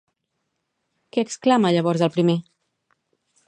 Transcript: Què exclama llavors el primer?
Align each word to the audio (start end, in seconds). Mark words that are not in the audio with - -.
Què 1.11 1.25
exclama 1.27 1.73
llavors 1.77 2.05
el 2.07 2.13
primer? 2.19 2.39